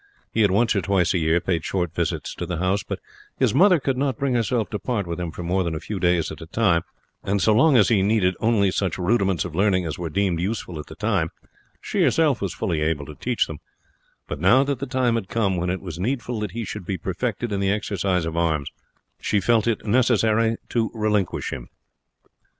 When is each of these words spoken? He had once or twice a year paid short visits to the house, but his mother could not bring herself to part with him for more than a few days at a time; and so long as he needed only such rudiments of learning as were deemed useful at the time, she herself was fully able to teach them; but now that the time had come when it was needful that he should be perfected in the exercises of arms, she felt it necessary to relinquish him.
He 0.31 0.41
had 0.41 0.49
once 0.49 0.75
or 0.75 0.81
twice 0.81 1.13
a 1.13 1.19
year 1.19 1.39
paid 1.39 1.63
short 1.63 1.93
visits 1.93 2.33
to 2.33 2.47
the 2.47 2.57
house, 2.57 2.81
but 2.81 2.99
his 3.37 3.53
mother 3.53 3.79
could 3.79 3.97
not 3.99 4.17
bring 4.17 4.33
herself 4.33 4.67
to 4.71 4.79
part 4.79 5.05
with 5.05 5.19
him 5.19 5.29
for 5.29 5.43
more 5.43 5.63
than 5.63 5.75
a 5.75 5.79
few 5.79 5.99
days 5.99 6.31
at 6.31 6.41
a 6.41 6.47
time; 6.47 6.81
and 7.23 7.39
so 7.39 7.53
long 7.53 7.77
as 7.77 7.89
he 7.89 8.01
needed 8.01 8.33
only 8.39 8.71
such 8.71 8.97
rudiments 8.97 9.45
of 9.45 9.53
learning 9.53 9.85
as 9.85 9.99
were 9.99 10.09
deemed 10.09 10.39
useful 10.39 10.79
at 10.79 10.87
the 10.87 10.95
time, 10.95 11.29
she 11.79 12.01
herself 12.01 12.41
was 12.41 12.51
fully 12.51 12.81
able 12.81 13.05
to 13.05 13.13
teach 13.13 13.45
them; 13.45 13.59
but 14.27 14.39
now 14.39 14.63
that 14.63 14.79
the 14.79 14.87
time 14.87 15.13
had 15.13 15.29
come 15.29 15.55
when 15.55 15.69
it 15.69 15.81
was 15.81 15.99
needful 15.99 16.39
that 16.39 16.49
he 16.53 16.65
should 16.65 16.83
be 16.83 16.97
perfected 16.97 17.51
in 17.51 17.59
the 17.59 17.69
exercises 17.69 18.25
of 18.25 18.35
arms, 18.35 18.71
she 19.21 19.39
felt 19.39 19.67
it 19.67 19.85
necessary 19.85 20.57
to 20.67 20.89
relinquish 20.95 21.53
him. 21.53 21.69